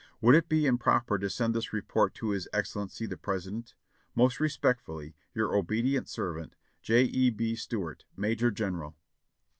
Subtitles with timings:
[0.19, 3.75] "Would it be improper to send this report to His Excellency the President?
[4.15, 7.03] "Most respectfully, your obedient servant, "J.
[7.03, 7.29] E.
[7.29, 7.53] B.
[7.55, 8.97] Stuart, "Major General.